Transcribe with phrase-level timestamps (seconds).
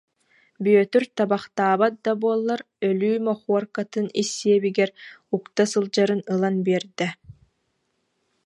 [0.67, 4.91] Бүөтүр табахтаабат да буоллар өлүү мохуоркатын ис сиэбигэр
[5.35, 7.07] укта сылдьарын ылан биэрдэ